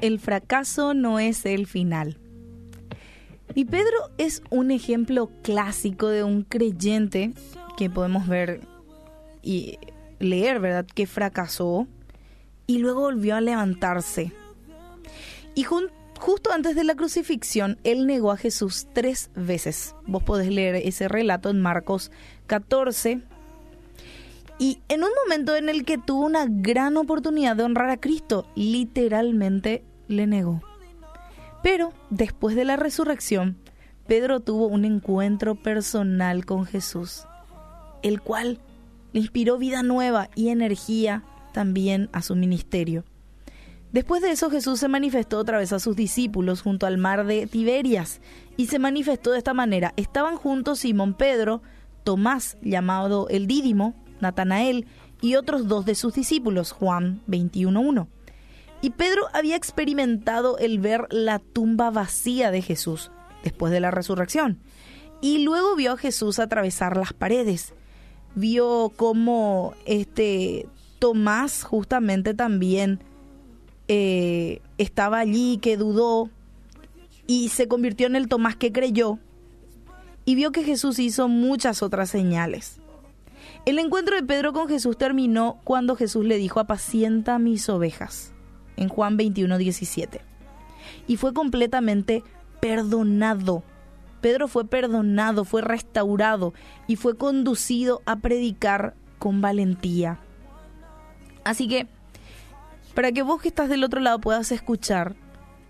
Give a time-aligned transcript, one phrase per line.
[0.00, 2.18] el fracaso no es el final.
[3.54, 7.32] Y Pedro es un ejemplo clásico de un creyente
[7.76, 8.60] que podemos ver
[9.42, 9.78] y
[10.18, 10.86] leer, ¿verdad?
[10.86, 11.86] Que fracasó
[12.66, 14.32] y luego volvió a levantarse.
[15.54, 19.94] Y justo antes de la crucifixión, él negó a Jesús tres veces.
[20.06, 22.12] Vos podés leer ese relato en Marcos
[22.46, 23.22] 14.
[24.58, 28.46] Y en un momento en el que tuvo una gran oportunidad de honrar a Cristo,
[28.56, 30.60] literalmente le negó.
[31.62, 33.56] Pero después de la resurrección,
[34.06, 37.24] Pedro tuvo un encuentro personal con Jesús,
[38.02, 38.58] el cual
[39.12, 41.22] le inspiró vida nueva y energía
[41.52, 43.04] también a su ministerio.
[43.92, 47.46] Después de eso Jesús se manifestó otra vez a sus discípulos junto al mar de
[47.46, 48.20] Tiberias
[48.56, 49.94] y se manifestó de esta manera.
[49.96, 51.62] Estaban juntos Simón Pedro,
[52.04, 54.86] Tomás llamado el Dídimo, Natanael
[55.20, 58.06] y otros dos de sus discípulos, Juan 21.1.
[58.80, 63.10] Y Pedro había experimentado el ver la tumba vacía de Jesús
[63.42, 64.58] después de la resurrección.
[65.20, 67.74] Y luego vio a Jesús atravesar las paredes.
[68.34, 70.68] Vio cómo este
[71.00, 73.00] Tomás justamente también
[73.88, 76.30] eh, estaba allí, que dudó
[77.26, 79.18] y se convirtió en el Tomás que creyó
[80.24, 82.80] y vio que Jesús hizo muchas otras señales.
[83.64, 88.32] El encuentro de Pedro con Jesús terminó cuando Jesús le dijo apacienta mis ovejas
[88.76, 90.20] en Juan 21, 17.
[91.06, 92.22] Y fue completamente
[92.60, 93.62] perdonado.
[94.20, 96.54] Pedro fue perdonado, fue restaurado
[96.86, 100.18] y fue conducido a predicar con valentía.
[101.44, 101.86] Así que,
[102.94, 105.14] para que vos que estás del otro lado puedas escuchar,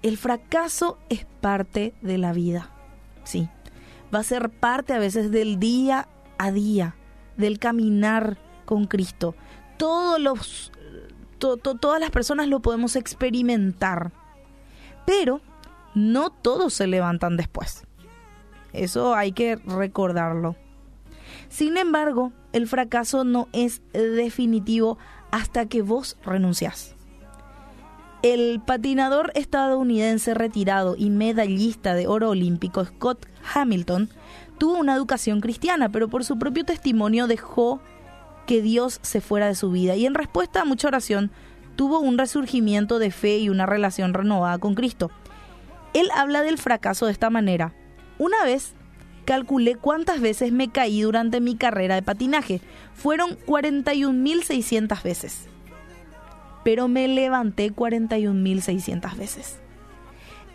[0.02, 2.70] el fracaso es parte de la vida.
[3.24, 3.48] Sí,
[4.14, 6.08] va a ser parte a veces del día
[6.38, 6.94] a día,
[7.38, 8.36] del caminar
[8.66, 9.34] con Cristo.
[9.78, 10.72] Todos los
[11.38, 14.12] todas las personas lo podemos experimentar.
[15.06, 15.40] Pero
[15.94, 17.84] no todos se levantan después.
[18.72, 20.56] Eso hay que recordarlo.
[21.48, 24.98] Sin embargo, el fracaso no es definitivo
[25.30, 26.94] hasta que vos renuncias.
[28.22, 34.10] El patinador estadounidense retirado y medallista de oro olímpico Scott Hamilton
[34.58, 37.80] tuvo una educación cristiana, pero por su propio testimonio dejó
[38.46, 41.30] que Dios se fuera de su vida y en respuesta a mucha oración
[41.76, 45.10] tuvo un resurgimiento de fe y una relación renovada con Cristo.
[45.94, 47.72] Él habla del fracaso de esta manera.
[48.18, 48.74] Una vez
[49.24, 52.60] calculé cuántas veces me caí durante mi carrera de patinaje.
[52.94, 55.46] Fueron 41.600 veces.
[56.64, 59.58] Pero me levanté 41.600 veces.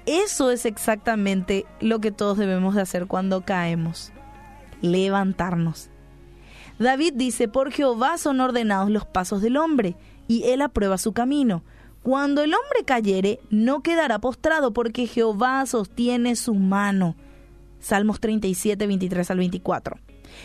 [0.06, 4.12] Eso es exactamente lo que todos debemos de hacer cuando caemos.
[4.82, 5.90] Levantarnos.
[6.78, 9.96] David dice, por Jehová son ordenados los pasos del hombre,
[10.28, 11.64] y él aprueba su camino.
[12.02, 17.16] Cuando el hombre cayere, no quedará postrado, porque Jehová sostiene su mano.
[17.80, 19.98] Salmos 37, 23 al 24.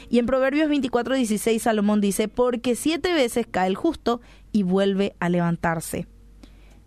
[0.09, 4.21] Y en Proverbios 24, 16 Salomón dice, porque siete veces cae el justo
[4.53, 6.07] y vuelve a levantarse.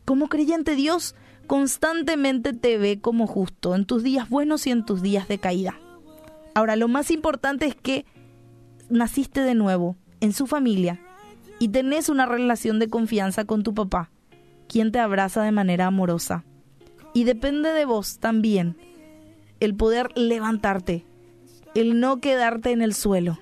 [0.06, 1.16] Como creyente Dios
[1.48, 5.80] constantemente te ve como justo en tus días buenos y en tus días de caída.
[6.54, 8.06] Ahora, lo más importante es que
[8.90, 11.00] naciste de nuevo en su familia
[11.60, 14.10] y tenés una relación de confianza con tu papá,
[14.68, 16.44] quien te abraza de manera amorosa.
[17.14, 18.78] Y depende de vos también
[19.60, 21.06] el poder levantarte,
[21.76, 23.38] el no quedarte en el suelo,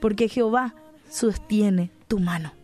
[0.00, 0.74] porque Jehová
[1.08, 2.58] sostiene tu mano.